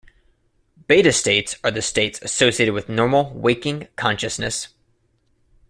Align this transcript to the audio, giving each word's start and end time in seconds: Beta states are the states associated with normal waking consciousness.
Beta 0.87 1.11
states 1.13 1.57
are 1.63 1.69
the 1.69 1.83
states 1.83 2.19
associated 2.23 2.73
with 2.73 2.89
normal 2.89 3.31
waking 3.35 3.87
consciousness. 3.97 4.69